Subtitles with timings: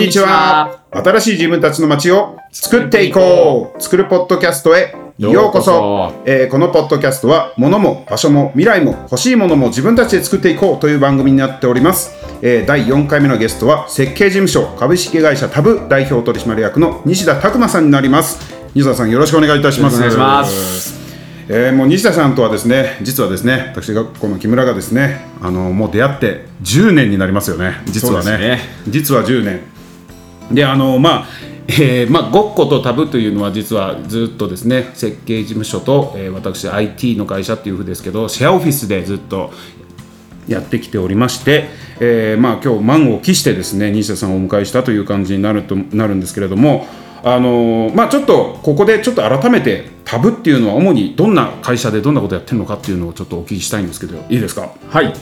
[0.00, 0.80] にちは。
[0.90, 3.82] 新しい自分たちの街を作っていこう。
[3.82, 6.14] 作るポッドキャストへようこそ。
[6.24, 12.14] えーこのポッドキャストは、物も場所も未来も欲しいものも自分たちで作っていこうという番組になっております。
[12.40, 18.40] えー第4回目のゲストは、設計事務所株式会社タブ代表取締役の西田拓馬さんになります。
[18.74, 19.96] 西田さんよろしくお願いいたします。
[19.96, 21.00] お願いします。
[21.52, 29.60] えーもう西田さんとはですね実はですね私がこの木村がですねあのもう出会って10年になりますよね実はねね実は10年
[30.50, 31.26] であのまあ
[31.68, 39.52] えーまあ、ごっことタブというのは実はずっとですね設計事務所と、えー私 IT の会社っていうふうですけどシェアオフィスでずっと
[40.48, 41.68] やってきておりまして、
[42.00, 46.86] えーまあ、今日満を期してですね西田さんをお迎えしたという感じになるとなるんですけれども、
[47.22, 54.72] あのーまあ、ちょっとここでちょっと改めてタブっていうのは主にどんな会社でどんなことやってるのかっていうのをちょっとお聞きしたいんですけどいいですか？
[54.88, 55.12] はい。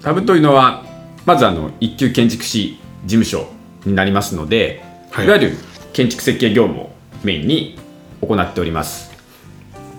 [0.00, 0.84] タブというのは、
[1.26, 3.46] まずあの一級建築士事務所
[3.86, 5.26] になりますので、はい。
[5.26, 5.56] い、わゆる
[5.92, 6.90] 建築設計業務を
[7.24, 7.78] メインに
[8.20, 9.10] 行っております。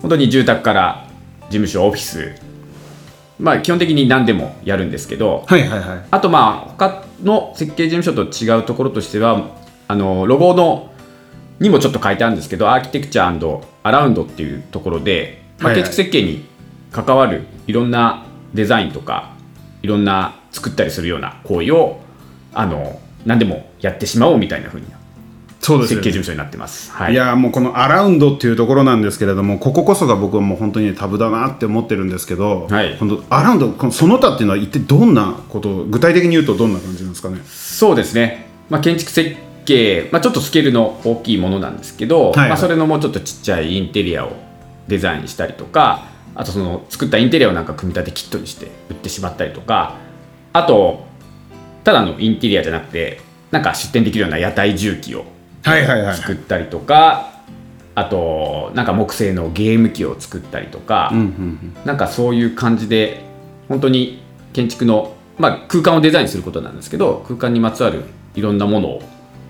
[0.02, 1.08] 本当に住宅から
[1.44, 2.34] 事務所、オフィス、
[3.40, 6.04] まあ基本的に何でもやるんですけど、はいはいはい。
[6.10, 9.56] あとまあ他の設計事務所と違うところとしては
[9.88, 10.92] あのロゴの
[11.60, 13.26] にもちょっと書いてあるんですけどアーキテクチャ
[13.82, 16.44] アラウンドっていうところで、まあ、建築設計に
[16.92, 19.34] 関わるいろんなデザインとか
[19.82, 22.00] いろんな作ったりするような行為を
[22.54, 24.86] あの何でもやってしまおうみたいな風に
[25.60, 26.92] そう設計事務所になってます。
[26.92, 27.12] はい。
[27.12, 32.96] いやーもうこのアラウンドっていうところなんですけれどもこここそが僕はもう本当にタブだなって思ってるんですけど、はい。
[32.96, 37.40] このアラウンドこのその他っていうのは一体どんなことを具体的に言うとどんな感じなんですかね？
[37.44, 42.48] そうですね、まあ、建築設計、まあ、ちょっとスケールの大きいものなんですけど、はいはい。
[42.50, 44.32] まあ、それのもうちょっとちっちゃいインテリアを
[44.86, 49.96] デザインしたりとかあとその作ったインテリアをなんか組み立てキットにして売ってしまったりとか
[50.52, 51.07] あと
[51.88, 53.18] ただのインテリアじゃなくて
[53.50, 55.24] なんか出店できるような屋台重機を
[55.62, 57.32] はいはいはい作ったりとか
[57.94, 61.76] あとなんか木製のゲーム機を作ったりとか、うんうん。
[61.86, 63.22] なんかそういう感じで
[63.68, 64.20] 本当に
[64.52, 68.02] 建築の、まあ、空間をデザインすることなんですけど空間にまつわる
[68.34, 69.02] いろんなものを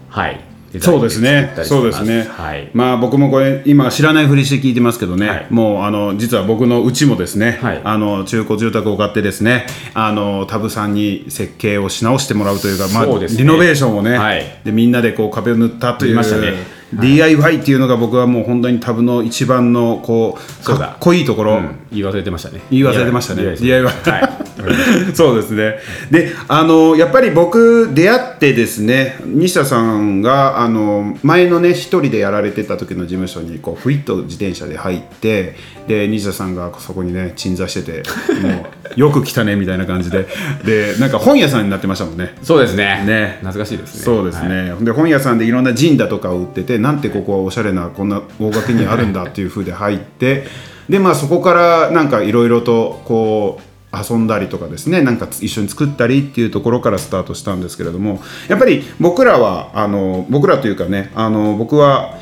[0.09, 0.41] はい
[0.81, 1.55] そうですね。
[1.65, 2.29] そうですね。
[2.31, 2.71] はい。
[2.75, 5.47] まあ僕もこれ今知らないふりして聞いてますけどね、はい。
[5.49, 7.81] もうあの実は僕のうちもですね、はい。
[7.83, 9.67] あの中古住宅を買ってですね。
[9.95, 13.27] あのタブさんに設計をし直してもらうというか、まあね。
[13.29, 14.45] リノベーションをね、はい。
[14.65, 16.79] でみんなでこう壁を塗ったという、塗りましたね。
[16.93, 21.79] DIY っていうのが僕はもう本当にタブの一番のこうかっこいいところ、うん。
[21.91, 22.61] 言い忘れてましたね。
[22.71, 23.57] 言い忘れてましたね。
[23.57, 24.48] DIY DIY はい
[25.15, 25.79] そうですね。
[26.11, 38.03] で、あのやっぱり僕出会ってですね、西田さんがあの前のね一人でやられてた時の事務所にこうふいっと自転車で入って、で西田さんがそこにね鎮座してて、
[38.41, 40.27] もう よく来たねみたいな感じで、
[40.65, 42.35] でなんか本屋さんになってましたもんね。
[42.43, 43.05] そうですね。
[43.07, 43.39] ね。
[43.41, 44.03] 懐かしいですね。
[44.03, 44.49] そうですはい。
[44.49, 50.47] ね、で本屋さんでいろんなジンだとかを売っててなんてここはおしゃれなこんな大垣にあるんだっていう風で入って
[50.89, 62.19] でまあそこからなんかいろいろとこう遊んだりとかですねなんか一緒に作ったりっていうところからスタートしたんですけれどもやっぱり僕らはあの僕らというかねあの僕は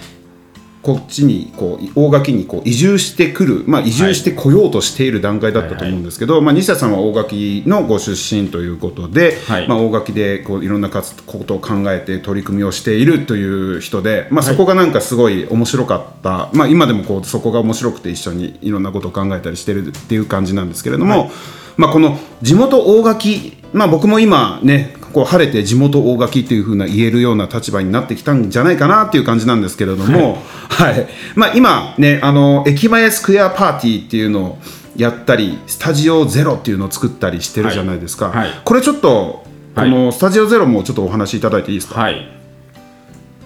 [0.86, 9.66] こっちにこう大垣にこう移住してくる、まあ、移住してこようとしている段階だったと思うんですけど、まあ、西田さんは大垣のご出身ということで、はい。
[9.66, 13.44] まあ、大垣でこういろんな活ことを考えて取り組みをしているとい
[13.76, 21.32] う人で、まあ、そこがなんかすごい面白かった、まあ、今でもこうそこが面白くて一緒にいろんなことを考えたりしてるっていう感じなんですけれども、
[21.76, 31.06] まあ、この地元大垣、まあ、僕も今ねこう晴れて地元大垣っていう風な言えるような立場になってきたんじゃないかなっていう感じなんですけれども、はい。
[31.34, 34.58] まあ、今ねあの駅前スクエアパーティーっていうのを
[34.96, 38.36] やったりスタジオゼロっていうのを作ったりしてるじゃないですか、はい。
[38.38, 39.90] はいこれちょっとこはい。
[39.90, 42.28] のスタジオゼロもちょっとお話しいただいていいですか、はい。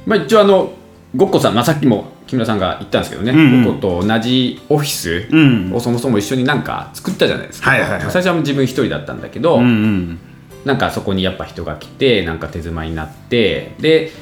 [0.06, 0.72] まあ一応あの
[1.16, 3.64] ごっこさん、まあ、さっきも木村さんが言ったんですけどね、んうん。
[3.64, 5.74] ごっこと同じオフィスん。
[5.74, 8.00] をそもそも一緒になんか作ったじゃないですか、はいはいはい。
[8.02, 10.18] 最初は自分一人だったんだけど、うんうん
[10.64, 14.12] なんかそこにやっぱ人が来てなんか手妻になってで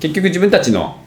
[0.00, 1.00] 結局自分たちの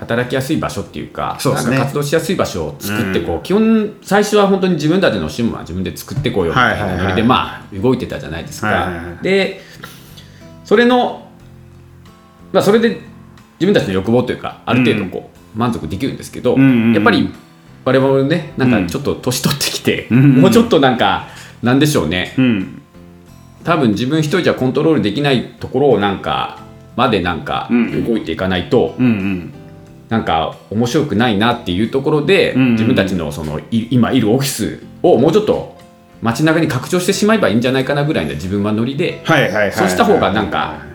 [0.00, 1.62] 働きやすい場所っていうかそうね。
[1.62, 7.22] なんか活動しやすい場所を作ってこう、基本最初は本当に自分たちの趣味は自分で作ってこうよみたいなノリで、はい。
[7.22, 9.60] まあ動いてたじゃないですか、はいはいはいで
[10.64, 11.30] それの
[12.52, 13.00] まあそれで
[13.60, 16.92] 自分たちの欲望というかある程度こう、満足できるんですけど、んうんうん。
[16.92, 17.32] やっぱり
[17.84, 20.42] 我々もねなんかちょっと年取ってきて、んうん。
[20.42, 21.28] もうちょっとなんか
[21.62, 22.82] なんでしょうね、うん
[23.66, 26.60] 多分自分一人じゃコントロールできないところをなんか
[26.94, 28.04] までなんかうん。
[28.06, 29.52] 動いていかないと、うんうん。
[30.08, 32.72] なんか面白くないなっていうところで、うんうん。
[32.72, 35.76] 自分たちのそのい今いるオフィスをもうちょっと
[36.22, 39.72] 街中に拡張してしまえばいいんじゃないかなぐらいの自分はノリではいはい。
[39.72, 40.85] そうした方がなんか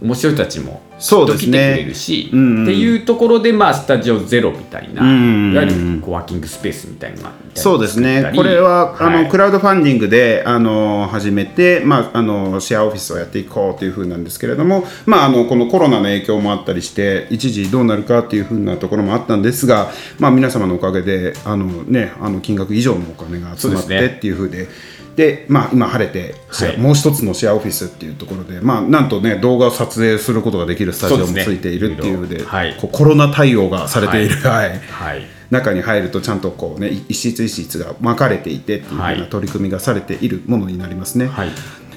[0.00, 2.62] 面白い人たちも来てくれるし、うんうん。
[2.64, 5.52] っていうところで、まあ、スタジオゼロみたいな、うんうんうん。
[5.52, 24.68] いわゆるコワーキングスペースみたいなそうですね、これは、あのクラウドファンディングであの始めて、まあ、あのシェアオフィスをやっていこうというふうなんですけれども、まあ、あのこのコロナの影響もあったりして、一時どうなるかっていうふうなところもあったんですが、まあ、皆様のおかげであの、ね、あの金額以上のお金が集まってっていうふうで。
[25.16, 26.76] でまあ、今晴れて、はい。
[26.76, 32.76] もう一つのシェアオフィスっていうところで、まあ、なんとね動画を撮影することができるスタジオもついているっていうのではい。
[32.76, 34.78] コロナ対応がされている、はい。
[34.78, 35.22] はい。
[35.50, 39.30] 中に入るとちゃんとこうね一室一室が分かれていてっていうふうはない。
[39.30, 41.28] 取り組みがされているものになりますね。
[41.28, 41.48] はい。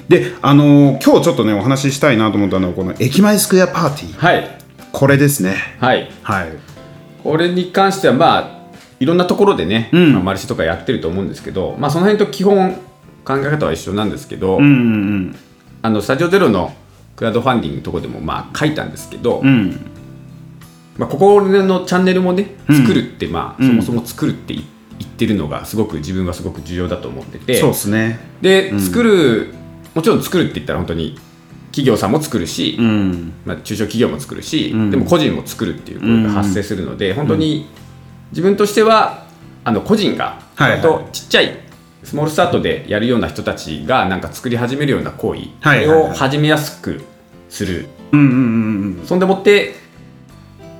[0.08, 4.18] であのー今日ちょっとねお話ししたいなと思ったのはこの駅前スクエアパーティー。
[4.18, 4.58] はい。
[4.92, 5.56] これですね。
[5.78, 6.10] はい。
[6.22, 6.48] はい。
[7.22, 8.60] これに関してはまあ
[8.98, 10.14] いろんなところでね、ん。
[10.14, 12.78] まあ、マルシェとかやってると思うんですけど、まあ、その辺と基本
[13.24, 15.36] 考え方は一緒なんですけど、うんうん
[15.82, 16.74] あのスタジオゼロの
[17.16, 19.46] クラウドファンディングのところでもまあ書いたんですけど、うん。
[19.46, 19.90] うん
[20.98, 22.76] まあ、ここのチャンネルもねうん。
[22.82, 23.68] 作るって、まあうん。
[23.68, 24.62] そもそも作るって言
[24.98, 28.20] 言ってるのがすごく自分はすごく重要だと思っててそうですね。
[28.42, 29.54] で作る
[29.94, 31.18] もちろん作るって言ったら本当に
[31.68, 33.32] 企業さんも作るし、うん。
[33.46, 37.66] まあ、中小企業も作るし、んでも個人も作るっていうことが発生するので、本当に
[38.32, 39.26] 自分としては
[39.64, 41.69] あの個人が、はいはいあとちっちゃい
[42.02, 47.02] スモールスタートでやるような人たちがなんか作り始めるような行為、を始めやすく
[47.48, 47.88] する。
[48.12, 49.74] うんうんうんうんそんでもって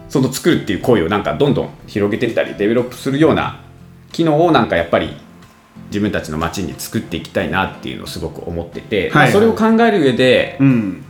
[0.09, 3.61] その作るっていう行為をなんかどんどん広げていったりデベロップするような
[4.11, 5.15] 機能をなんかやっぱり
[5.87, 9.27] 自分たちの街に作っていきたいなっていうのをすごく思ってて、まあはい。
[9.27, 11.05] はいそれを考える上でうん。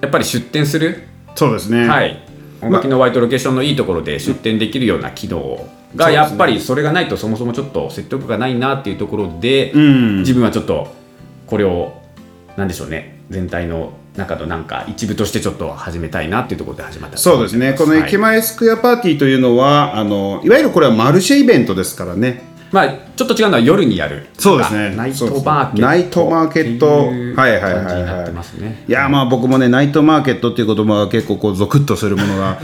[0.00, 1.02] やっぱり出店する？
[1.34, 1.88] そうですね。
[1.88, 2.22] はい、
[2.62, 10.18] 音楽のワイトロケーションのいいところで出店できるような機能がやっぱりそれがないとそもそもちょっと説得がないなっていうところで、うん。
[10.18, 10.94] 自分はちょっと
[11.46, 12.00] これを
[12.56, 13.20] なんでしょうね。
[13.30, 17.74] 全体の中のなんか一部としてちょっと始めたいなっていうところで始まったそうですね。
[17.74, 18.18] この駅はい。
[18.18, 22.42] 前スクエアパーティーというのは、あのいわゆるこれはマルシェイベントですからね。
[22.72, 24.28] まあちょっと違うのは夜にやる。
[24.38, 24.94] そうですね。
[24.94, 25.82] ナイトマーケット。
[25.82, 26.86] ナイトマーケット。
[27.40, 28.28] はいはいはいは
[28.86, 28.90] い。
[28.90, 32.60] やまあ僕もねナイトマーケットっていう言葉が結構こうゾクッとするものが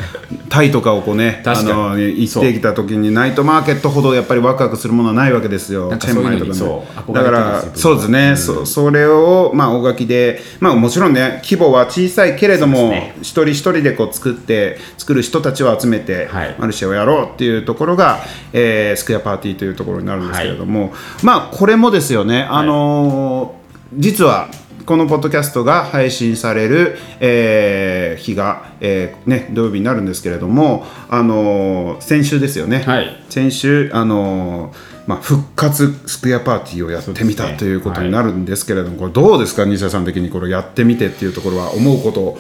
[0.51, 5.95] タイとかをこうねあの行ってきた時にナイトマーケットほどやっぱりワクワクするものはないわけですよ。
[5.99, 7.15] チェンマイとかね。
[7.15, 16.55] だからそうですね、そそれをまあ大垣でまあもちろんね規模は小さいけれども、一人一人でこう作って作る人たちを集めて、はい。
[16.59, 18.21] マルシェをやろうっていうところが、
[18.53, 20.93] えースクエアパーティーというところになるんですけれども、
[21.23, 23.65] まあこれもですよねあのー
[23.97, 24.49] 実は
[24.87, 33.25] このポッドキャストが配信される、えー日が、えーね、土曜日になるんですけれども、あのー先週ですよね、はい。
[33.31, 34.77] 先週、あのー
[35.07, 37.57] まあ、復活スクエアパーティーをやってみたね。
[37.57, 42.39] ということになるんですけれども、これどうですか西田さん的にこれやってみてっていうところは思うこと？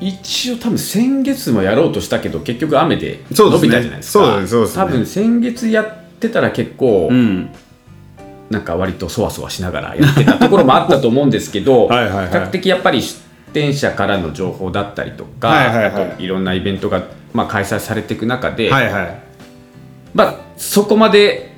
[0.00, 4.24] 一応多分先月もやろうとしたけど結局雨で伸びたじゃないですか。
[4.24, 4.82] そうですそうですね。
[4.82, 7.50] 多分先月やってたら結構、うん。
[8.50, 12.28] なんか割とそわそわしながらやってたところもあったと思うんですけど はいはいはい。
[12.28, 13.20] 比較的やっぱり出
[13.52, 15.86] 店者からの情報だったりとか、はいはいはい。
[15.86, 19.18] あといろんなイベントが、まあ、開催されていく中で、はいはい。
[20.12, 21.54] まあ、そこまで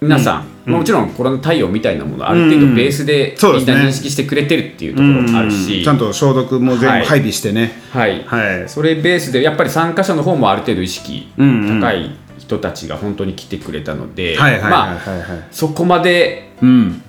[0.00, 0.72] 皆さん、うん。
[0.72, 2.70] まあもちろんコロナ対応みたいなものある程うん。
[2.70, 5.84] 度ベースでみんな認識してくれてるっていうところもあるし、うん。
[5.84, 7.72] ちゃんと消毒も全はい部配備してね。
[7.92, 8.24] はい。
[8.26, 14.98] はい、それベースでやっぱり参加者の方もある程度意識高い人たちが本当に来てくれたので、まあ
[15.50, 17.02] そこまでうん。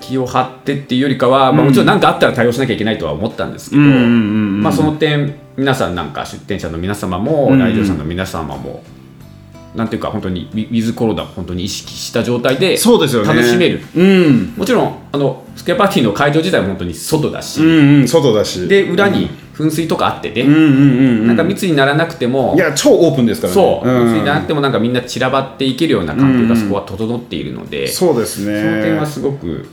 [0.00, 4.62] 気を張ってっていうよりかは、まあ、もちろん何かあったら対応しなきゃいけないとは思ったんですけど、うんうんうんうん。
[4.62, 8.82] まあ、その点皆さんなんか出店者の皆様もうん来場者の皆様も、
[9.74, 13.28] なんていうか本当にウィズコロナを本当に意識した状態でそうですよね。
[13.28, 13.82] 楽しめる。
[13.94, 14.54] うん。
[14.56, 18.66] もちろんあのスクエアパーティーの会場自体も本当に外だし、うんうん外だし。
[18.68, 19.28] で裏に
[19.60, 20.72] 噴水とかあってね、うんうんうんう
[21.22, 21.26] ん。
[21.26, 23.54] なんか密にならなくてもいや超オープンですからね。
[23.54, 24.04] そう、ん。
[24.06, 28.60] 密にならなくてもなんかみんな散らばっていけるような環境がそこは整っているので、そうですね。
[28.60, 29.68] その点はすごく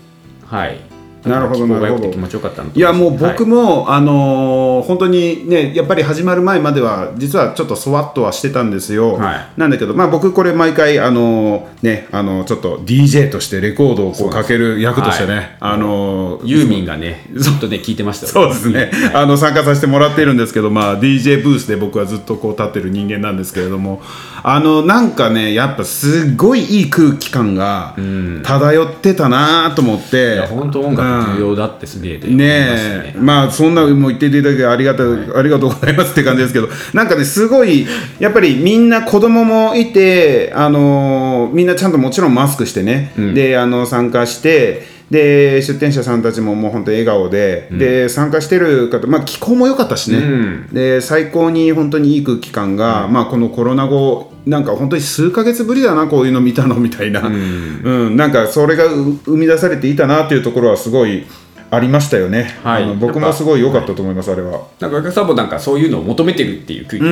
[0.46, 0.80] はい
[1.28, 2.04] なるほどなるほど。
[2.04, 9.48] て気持ちよかったのといやもう僕も、も、あのー本当にねやっぱり始まる前までは実はちょっとそわっとはしてたんですよ、はい。
[9.58, 15.58] なんだけど、まあ、僕これ毎回、あのーねあのちょっと DJ としてレコードをこうかける役としてね、はい。
[15.60, 18.32] あのーユーミンがねずっとね聞いてましたよ。
[18.32, 24.02] そうですね、あの参加させてもらっているんですけど、まあ、DJ ブースで僕はずっとこう立ってる人間なんですけれども
[24.44, 27.96] あのなんかねやっぱすごいいい空気感が
[28.44, 30.36] 漂ってたなと思って。
[30.36, 31.02] いや本当音楽
[31.36, 37.88] 重要だってすげえで思いまねしたえまあそんなもう言っていただけてありがたい、ありがとうございますって感じですけどなんかねすごい
[38.20, 50.68] やっぱりみんな子供もいてあのーみんなちゃんともちろんマスクしてね、であの参加してで出店者さんたちももう本当笑顔で,、で参加してる方、まあ、気候も良かったしね、うん。
[50.74, 58.18] で最高に本当にいい空気感が、まあ、このコロナ後なんか本当に数ヶ月ぶりだなこういうの見たのみたいな、うん。
[58.18, 61.26] なんかそれがう生み出されていたなっていうところはすごい
[61.70, 62.84] ありましたよね、はい。
[62.84, 64.68] あの僕もすごい良かったと思います、あれは。
[64.80, 67.10] なんかお客さんもなんかそういうのを求めてるっていう空気が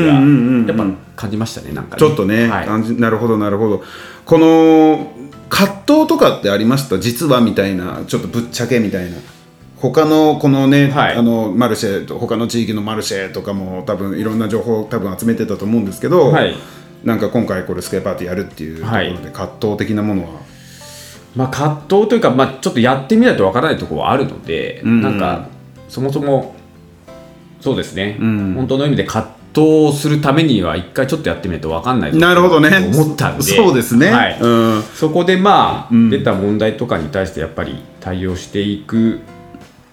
[0.74, 2.00] やっぱ感じましたねなんかね。
[2.00, 2.66] ちょっとね、はい。
[2.66, 3.84] 感じなるほどなるほど。
[4.26, 5.12] この
[5.50, 7.00] 葛藤とかってありました？
[7.00, 9.18] 実はみたいなちょっとぶっちゃけみたいな。
[9.78, 11.16] 他のこのね、はい。
[11.16, 16.56] あのマルシェと他の地域のマルシェとかも多分いろんな情報を多分集めてたと思うんですけど、はい。
[17.04, 19.18] なんか今回これスケーパーティーやるっていうところで、はい。
[19.34, 20.40] 葛藤的なものは？
[21.36, 25.48] まあ、葛藤というか、まあ、ちょっとやってみないとわからないところはあるので、んなんか
[25.90, 26.56] そもそも
[27.60, 28.54] そうですね、ん。
[28.54, 32.92] 本当の意味で葛藤するためには一回ちょっとやってみないとわかんないとなるほどね。
[32.94, 33.44] 思ったんで。
[33.44, 34.40] そうですね、はい。
[34.40, 34.48] う
[34.80, 34.84] ん。
[34.84, 36.10] そこでまあ、ん。
[36.10, 39.20] 出た問題とかに対してやっぱり対応していく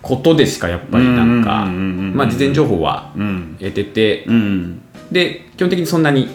[0.01, 3.57] ことでしかやっぱりなんか事前情報はうん。
[3.59, 4.83] 得てて、うん。
[5.11, 6.29] で基本的にそんなに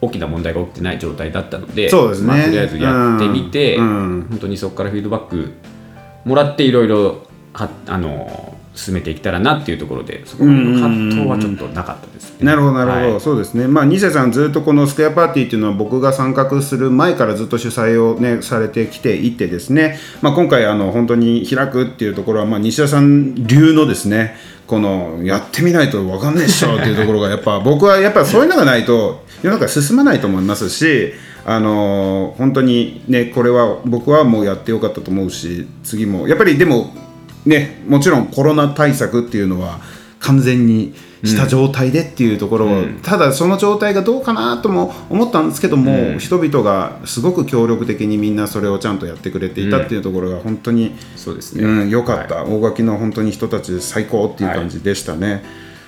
[0.00, 2.26] 大きな問題が起きてない状態だったのでそうですね。
[2.26, 3.84] まあ、とりあえずやってみて、うん。
[3.84, 4.26] うん。
[4.30, 5.52] 本当にそこからフィードバック
[6.24, 12.46] もらっていろいろはあの進めていけたらなっていうところでそこの葛藤はちょっとなかったですね。
[12.46, 13.20] なるほどなるほど、はい。
[13.20, 13.66] そうですね。
[13.66, 24.36] まあ西瀬さんずっとこのスクエアパーティーっていうのは僕が参画する前からずっと主催をねされてきていてですね、まあ、今回あの本当に開くっていうところは、まあ、西田さん流のですね
[24.70, 31.12] このやってみないと分かんないっしょっていうところがやっぱ僕はやっぱそういうのがないと世の中進まないと思いますし
[31.44, 36.28] あの本当にねこれは僕はもうやってよかったと思うし次も。
[36.28, 36.94] やっぱりでも
[37.44, 39.80] ねもちろんコロナ対策っていうのは
[40.20, 55.42] 完全にした状態でっていうところを、ただその状態がどうかなとも思ったんですけども、人々がすごく協力的にみんなそれをちゃんとやってくれていたっていうところが本当にそうですね、うん、よかった、大垣の本当に人たち最高っていう感じでしたね。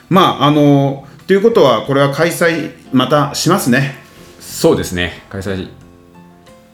[0.08, 3.96] まああのということはこれは開催またしますね。
[4.40, 5.24] そうですね。
[5.30, 5.68] 開催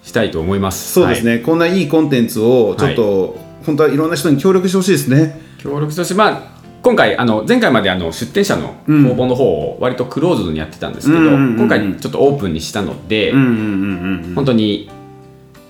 [0.03, 0.93] したいと思います。
[0.93, 5.41] そうですね、こんないいコンテンツをちょっと、本当はいろんな人に協力してほしいですね。
[5.59, 13.33] 協力として、まあ、今回あの前回まであの出店者の応募の方を割とクローズドにやってたんですけど、今回ちょっとオープンにしたので。
[13.33, 14.91] 本当に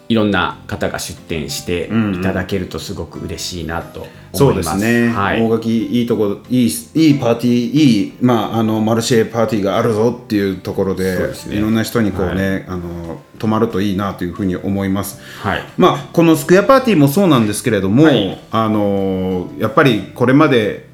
[0.08, 4.80] いろんな方が出店していただけるとすごく嬉しいなとそう思います。
[4.80, 5.42] ですね、はい。
[5.42, 11.14] 大垣いいとこいいいいパーティーいい、まあ、あのマルシェパーティーがあるぞっていうところで
[11.48, 11.56] ね。
[11.56, 15.20] いろんな人にこうね、あの泊まるといいなというふうに思います。
[15.42, 15.62] はい。
[15.76, 18.38] まあ、このスクエアパーティーもそうなんですけれども、はい。
[18.50, 20.87] あのやっぱりこれまで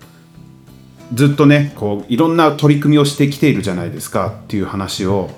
[1.12, 5.30] ずっとねこういろんな取り組みをしてきているじゃないですかっていう話を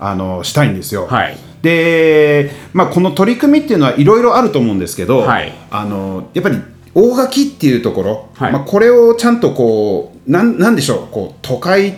[0.00, 1.06] あのしたいんですよ。
[1.06, 1.36] はい。
[1.62, 5.52] で、まあ、この取り組みっていうのはいろいろあると思うんですけど、はい。
[5.70, 6.58] あのやっぱり
[6.94, 8.52] 大垣っていうところ、はい。
[8.52, 11.94] まあ、これをちゃんとこうなんなんでしょうこう都会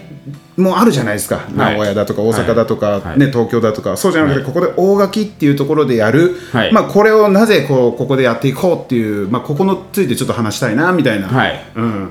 [0.57, 3.19] もあるじゃないですか、名古屋だとか大阪だとか、はい。
[3.19, 3.97] ね、東京だとか。
[3.97, 4.47] そうじゃなくて、はい。
[4.47, 6.73] ここで大垣っていうところでやる、はい。
[6.73, 11.65] まあ、これをなぜこうここでやっていこうっていう、まあ、ここについてちょっと話したいなみたいな、はい。
[11.77, 12.11] うん、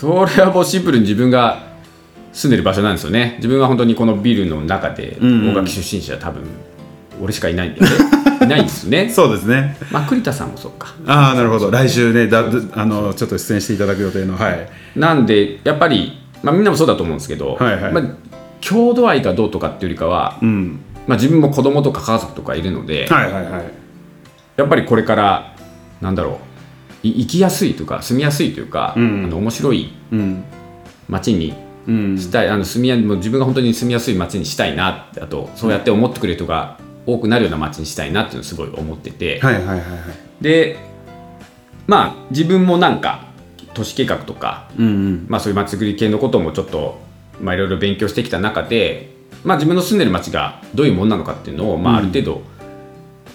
[0.00, 1.62] それはもうシンプルに自分が
[2.32, 3.34] 住んでる場所なんですよね。
[3.36, 6.42] 自分は本当にこのビルの中で大垣出身者多分
[7.20, 7.86] 俺しかいないんで、ね、
[8.42, 9.10] いないんですよね。
[9.12, 9.76] そうですね。
[9.92, 10.94] まあ栗田さんもそうか。
[11.06, 11.70] ああなるほど。
[11.70, 14.70] 来週ねだあのちょっと出演していただく予定のはい。
[14.96, 17.92] なんでやっぱり、まあ、みんなもそうだと思うんですけど、はいはい。
[17.92, 18.04] まあ、
[18.62, 20.80] 郷土愛がどうとかっていうよりかは、うん。
[21.06, 23.64] まあ、自分も子供とか家族とかいるので、はいはいはい。
[24.56, 25.54] やっぱりこれから
[26.00, 26.34] なんだろう。
[26.34, 26.49] い
[27.02, 29.24] 生きやすいとか住みやすいというか、うん。
[29.24, 30.44] あの面白いうん。
[31.08, 31.54] 街に
[31.86, 32.18] うん。
[32.18, 39.88] したい、あの住みやもう自分が本当に住みやすい街にしたいなあとそうやって思ってくれる人が多くなるような街にしたいなっていうのをすごい思ってて、はいはいはいはい。
[40.40, 40.78] で
[41.86, 43.26] まあ自分もなんか
[43.72, 45.26] 都市計画とか、うんうん。
[45.28, 47.00] まあ、そういう街づくり系のこともちょっと
[47.40, 49.14] まあいろいろ勉強してきた中で、
[49.44, 52.42] まあ、自分の住んでる街がどういうものなのかっていうのを、まあ、ある程度、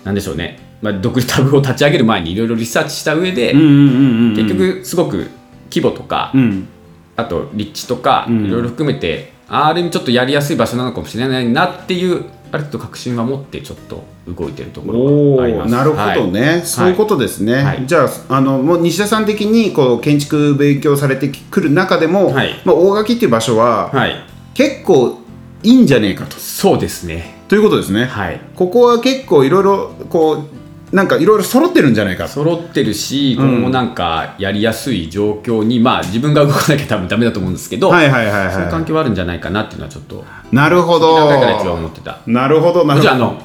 [0.04, 5.32] なんでしょうね、まあ、独立タブを立ち上げる前にいろいろリサーチした上で、うんうんうんうん結局すごく
[5.72, 6.68] 規模とか、うん。
[7.16, 8.46] あと立地とかうん。
[8.46, 15.74] いろいろ含めて、ある意味ちょっとやりやすい場所なのかもしれないなっていうある程度確信は持ってちょっと動いてるところおがあります。
[15.74, 17.86] おなるほどね、そういうことですね、はい。
[17.86, 22.62] じゃああのもう西田さん的にこう建築勉強されてくる中でも、はい。
[22.64, 25.20] まあ、大垣っていう場所は、はい、はい、結構
[25.64, 26.38] いいんじゃねえかと。
[26.38, 27.36] そうですね。
[27.48, 28.40] ということですね、はい。
[28.56, 32.26] ここは結構いろいろこうなんかいろいろ揃ってるんじゃないか。
[32.26, 33.50] と揃ってるしうん。
[33.56, 41.16] 今後なんかやりやすい状況に、まあ自分が動かなきゃ多分ダメだと思うんですけど、はいはいはいそういう環は境はあるんじゃないかなっていうのはちょっといなるほど。
[41.16, 42.20] 何回かのやつは思ってた。
[42.28, 42.86] なるほど。
[42.86, 43.42] なるほどあの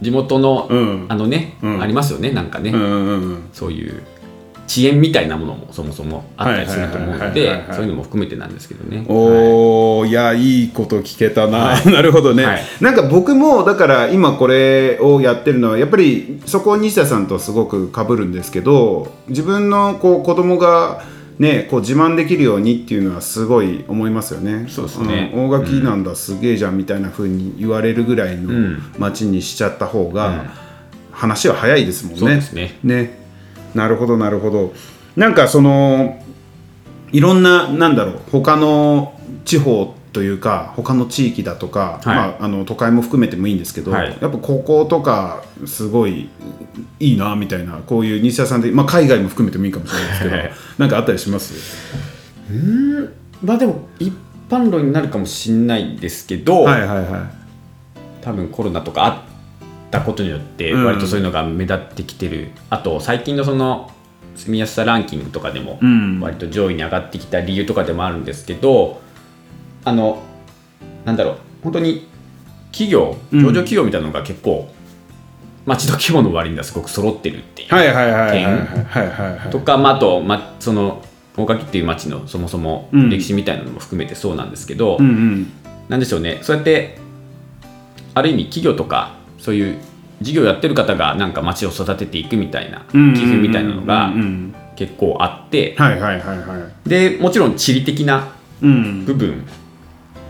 [0.00, 1.06] 地元の、うん。
[1.08, 1.82] あのね、うん。
[1.82, 3.48] ありますよねなんかね、うんうんうん。
[3.52, 4.02] そういう
[4.72, 7.74] 遅延みたいなものもそもそもあったりすると思うのはいはいはいではいはい。
[7.74, 8.98] そういうのも含めてなんですけどね。
[8.98, 9.06] はい。
[9.08, 12.62] おお、い、やいいこと聞けたな、は なるほどね、はい。
[12.80, 21.02] なんか僕もだから今これをやってるのはやっぱりそこ西田さんとすごく被るんですけど自分のこう子供が
[21.38, 24.66] ねこう自慢できるようにっていうのはすごい思いますよね。
[24.68, 25.32] そうですね。
[25.34, 25.46] ん。
[25.46, 28.82] 大垣なんだ、すげえじゃんみたいな風に言われるぐらいのん。
[28.98, 30.40] 街にしちゃった方が、うん。
[31.12, 32.18] 話は早いですもんね。
[32.18, 32.78] そうですね。
[32.82, 33.21] ね
[33.74, 34.72] なるほどなるほど。
[35.16, 36.22] なんかその
[37.12, 42.16] いろんななんだろう他の地方というか他の地域だとか、はい。
[42.16, 44.18] まあ、あの都会も含めてもいいんですけど、はい。
[44.20, 46.28] やっぱこことかすごい
[47.00, 50.52] いいなみたいなこういう西田さんで、まあ、海外も含めてもいいかもしれないですけどはい。
[50.78, 51.54] なんかあったりします？
[53.42, 54.12] まあでも一
[54.48, 58.22] 般論になるかもしれないですけど、はいはいはい。
[58.22, 59.31] 多分コロナとかあっ
[59.92, 60.84] たことによってうん。
[60.84, 63.92] 割とそういうのが目立ってきてる、あと最近のその
[64.34, 66.18] 住みやすさランキングとかでもうん。
[66.20, 69.00] 割と上位に上がってきた理由とかでもあるんですけど
[69.84, 70.22] あの
[71.04, 72.08] なんだろう本当に
[72.72, 73.40] 企業うん。
[73.40, 74.72] 上場企業みたいなのが結構、
[75.66, 81.04] 町の規模の割にはすごく揃ってるっていう、はいはいはいはいはい点とか、まあ、あと、ま、その
[81.36, 83.10] 大垣っていう町のそもそもうん。
[83.10, 85.52] 歴史みたいなのも含めてそうなんですけど、うんうん。
[85.88, 86.38] なんでしょうね。
[86.42, 86.98] そうやって
[88.14, 89.78] ある意味企業とかそういう
[90.20, 94.12] 事業やってる方がなんか町を育てていくみたいなうん寄付みたいなのが
[94.76, 96.88] 結構あってはいはいはいはい。
[96.88, 98.28] でもちろん地理的な
[98.62, 99.04] うん。
[99.04, 99.44] 部分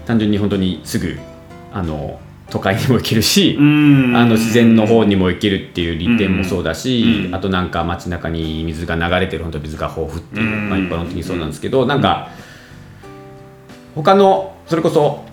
[0.06, 1.18] 単純に本当にすぐ
[1.74, 4.16] あの都会にも行けるし、うん。
[4.16, 12.30] あの自然の方にも行けるっていう利点もそうだし、うんあとなんか街中に水が流れてる本当水が豊富っていう、うんまあ、一般的にそうなんですけどなんか
[13.94, 15.24] 他のそれこそ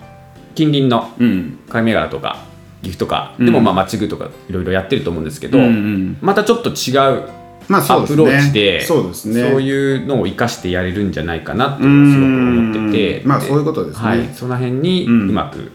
[0.54, 1.58] 近隣のうん。
[1.70, 2.49] 貝銘柄とか
[2.82, 3.46] 岐阜とかうん。
[3.46, 6.16] でもまあ町具とかいろいろやってると思うんですけど、うんうん。
[6.20, 7.40] またちょっと違う
[7.72, 9.50] アプローチでそうですね。
[9.50, 14.08] そういうのを生かしてやれるんじゃないかなってすごく思っててまあそういうことですね。
[14.08, 15.70] はい、その辺にううんまく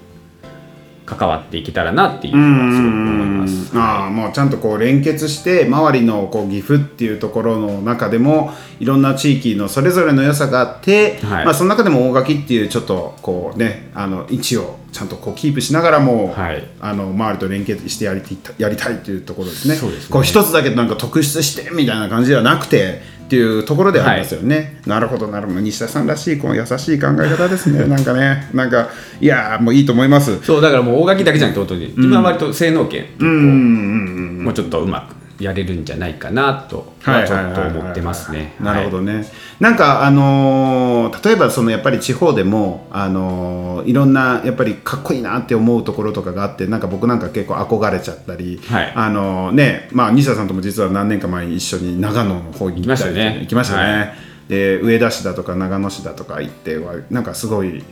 [1.06, 3.78] 関わっていけたらなっていうのはすごく思います。
[3.78, 19.76] ああもうちゃんとこう連結して周りのこう岐阜っていうところの中でもいろんな地域のそれぞれの良さがあって、はいまあ、その中でも大垣っていうちょっとこうねあの位置をちゃんとこうキープしながらも、はいあの周りと連結してやりてやりたいっていうところですね。
[19.76, 24.80] そうですねこう一つだけなんか特出してみたいな感じではなくてっていうところではありますよね。
[24.86, 25.60] なるほどなるほど。
[25.60, 27.86] 西田さんらしいこの優しい考え方ですね。
[27.90, 28.48] なんかね。
[28.54, 30.40] なんかいやーもういいと思います。
[30.44, 31.88] そうだからもう大垣だけじゃなくて本当に。
[31.98, 34.44] 自分は割と性能権、うんうんうん。
[34.44, 38.56] もうちょっとうまくやれるんじゃないかなとはちょっと思ってますね。
[38.60, 39.20] なるほどね。
[39.20, 39.26] ね。
[39.60, 54.00] なんかあのー例えばそのやっぱり地方でもあのーいろんなやっぱりかっこいいなって思うところとかがあってなんか僕なんか結構憧れちゃったり、はいあのーねまあ西田さんとも実は何年か前に一緒に長野の方に行きましたね行きましたね。
[54.00, 54.14] は
[54.48, 57.84] で上田市だとか長野市だとか行ってはなんかすごい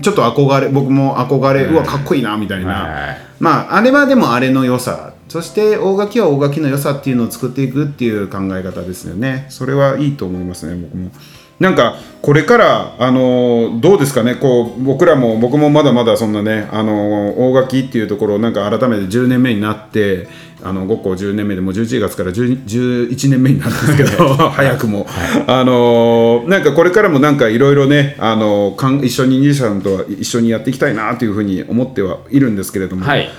[0.00, 2.72] ちょっと憧れ僕も憧れ、うわかっこいいなみたいな。
[2.72, 9.46] はいはいまああれはでもあれの良さそして大垣は大垣の良さっていうのを作っていくっていう考え方ですよね。
[9.48, 11.10] それはいいと思いますね僕も。
[11.58, 20.28] なんかこれからあのどうですかねこう僕らも僕もまだまだそんなねあの大垣っていうところをなんか改めて10年目になって
[20.62, 25.06] あの5校10年目でもう11月から10 11年目になるんですけど 早くも、
[25.46, 33.30] あのなんかこれからもなんかいろいろねあのかん一緒に西さんとは一緒にやっていきたいなというふうに思ってはいるんですけれども、はい、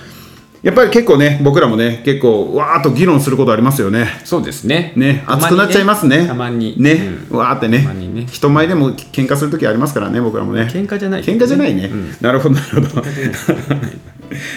[0.64, 4.08] やっぱり結構ね僕らもね結構わーっと議論することありますよね。
[4.24, 4.94] そうですね。
[4.96, 6.26] ね熱くなっちゃいますね。
[6.26, 6.82] たまに。
[6.82, 6.94] ね、
[7.30, 7.38] うん。
[7.38, 7.86] わーってね。
[8.32, 10.64] 人前でも喧嘩する時ありますからね僕らもね。
[10.72, 12.16] 喧嘩じゃない、喧嘩じゃないね、うん。
[12.22, 13.04] なるほどなるほど。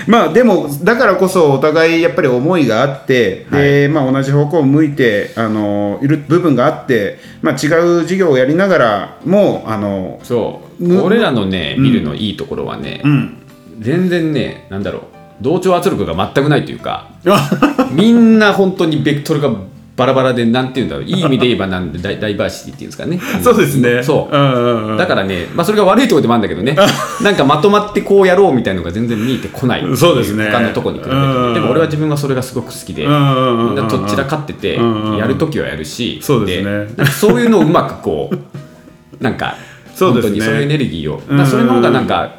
[0.06, 7.66] まあでもだからこそお互いやっぱり思いがあって、でまあ、同じ方向を向いてあのいる部分があって、まあ、違
[8.02, 11.84] う事業をやりながらもあのそう、うん俺らのね、うん。
[11.84, 13.38] ビルのいいところはね、うん。
[13.80, 15.02] 全然ね、なんだろう、
[15.40, 17.08] 同調圧力が全くないというか、
[17.92, 19.50] みんな本当にベクトルが
[19.96, 23.18] バラバラで、なんていうんだろう、いい意味で言えばなんでダイバーシティっていうんですかね。
[23.42, 24.02] そうですね。
[24.02, 24.36] そう。
[24.36, 24.96] んうんうん。
[24.98, 26.76] だからね、まあ、それが悪いところでもあるんだけどね、
[27.22, 30.50] なんかまとまってこうやろうみたいなのが全然見えてこないそうですね。
[30.50, 31.54] 他のとこに比べて、うん。
[31.54, 33.66] でも俺は自分はそれがすごく好きで、うんうんうんうん。
[33.68, 36.94] みんなとっちらかってて、うんうんやるときはやるし、そうですね。
[36.96, 38.36] なんかそういうのをうまくこう、
[39.24, 39.56] なんか、
[39.94, 40.30] そうですね。
[40.30, 42.32] 本当にそういうエネルギーを、それの方がなんか、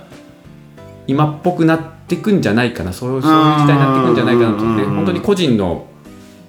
[1.08, 5.88] 今っぽくなってくんじゃないかな、そういうそういう時代になってくんじゃないかなと思って、うん本当に個人の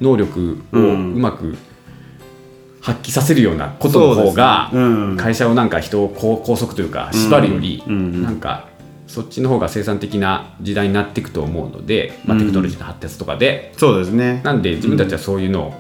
[0.01, 1.57] 能力をうまく
[2.81, 4.71] 発揮させるようなことの方が、
[5.17, 8.69] 会社をなんか人を拘束というか縛るより、なんか
[9.09, 14.43] そっちの方が生産的な時代になっていくと思うので、まあ、テクノロジーの発達とかで、そうですね。
[14.45, 15.75] なんで自分たちはそういうのを、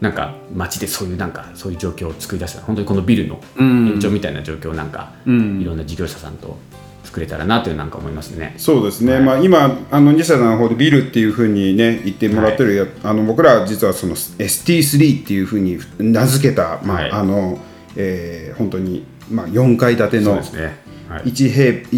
[0.00, 2.62] なんか街でそういうなんかそういう状況を作り出した。
[2.62, 5.28] 本当にこのビルの延長みたいな状況をなんか、い
[5.64, 6.58] ろんな事業者さんと
[7.04, 8.54] 作れたらなというなんか思いますね。
[8.56, 17.58] そうですね、まあ、今あの西田さんの方でビルっていうふうにね言ってもらってるや、あの僕らは実はその ST3 っていうふうに名付けた、まあはいあの
[17.96, 20.76] えー本当に、まあ、4階建てのそうですね。
[21.08, 21.22] はい。
[21.24, 21.88] 1平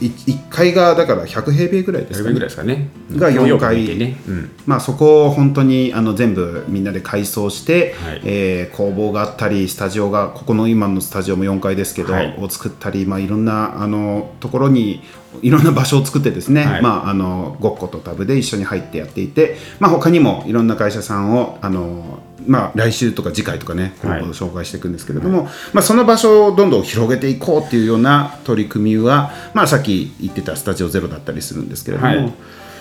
[0.00, 2.88] 1, 1階がだから100平米ぐらいです100かねぐらいですかね。
[3.12, 4.16] が四階ね。
[4.28, 4.50] うん。
[4.66, 15.02] まあ、そこを本当にあの全部みんなで改装して、はいえー工房があったりスタジオがここの今のスタジオも4階ですけど、はいを作ったり、まあ、いろんなあのところに
[15.42, 32.08] いろんな場所を作ってですね、はいまあ、あのゴッコとタブで一緒に入ってやっていて、まあ、他にもいろんな会社さんをあの、まあ、来週とか次回とかね今はい後紹介していくんですけれども、まあ、その場所をどんどん広げていこうっていうような取り組みは、まあ、さっき言ってたスタジオゼロだったりするんですけれども。
[32.08, 32.32] はい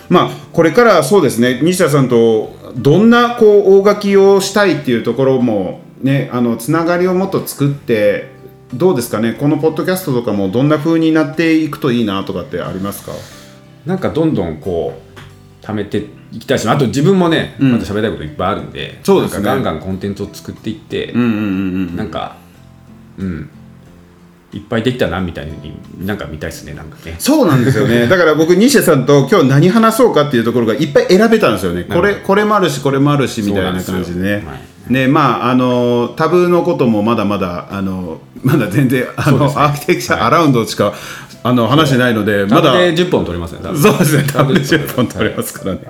[0.08, 8.30] まあ、これからそうですね西田さんとどんなこう大垣をしたいっていうところもねあのつながりをもっと作って
[8.72, 13.14] どうですかねこのポッドキャストとかもどんな風になっていくといいなとかってありますか？
[13.88, 15.05] なんかどんどんこう
[15.66, 17.72] 貯めていきたいしあと自分もね、ん。
[17.72, 19.44] まだ喋りたいこといっぱいあるんでそうですね。
[19.44, 22.38] ガンガンコンテンツを作っていって、なんか
[23.18, 23.50] うん。
[24.54, 25.76] いっぱいできたなみたいに
[26.06, 27.16] なんか見たいですねなんかね。
[27.20, 28.06] そうなんですよね。
[28.08, 31.84] だから僕西田さんと今日何話そうかっていうところがいっぱい選べたんですよね。
[31.84, 34.44] これこれもあるしこれもあるしみたいな感じでね。
[34.88, 39.54] ねまああのタブのこともまだまだあのまだ全然あの、ね。
[39.58, 40.94] アーキテクチャアラウンドしか、
[41.48, 45.82] あの話してないのでまだで10本取れますねそうですね、多分10本取れますからね。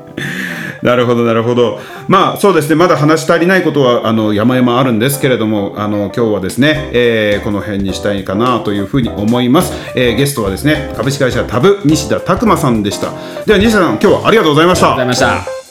[0.84, 1.80] なるほど、なるほど。
[2.10, 9.72] まあ、そうですね、まだ話し足りないことは、あの、山々あるんですけれども、あの、今日はですね、えーこの辺にしたいかなというふうに思います。
[9.96, 13.14] えーゲストはですね、株式会社タブ西田拓馬さんでした。
[13.46, 15.65] では、西田さん、今日はありがとうございましたありがとうございました